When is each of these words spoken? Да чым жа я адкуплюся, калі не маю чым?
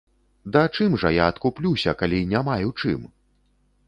Да 0.53 0.61
чым 0.75 0.95
жа 1.03 1.11
я 1.15 1.27
адкуплюся, 1.33 1.93
калі 2.01 2.21
не 2.31 2.41
маю 2.49 2.67
чым? 2.81 3.05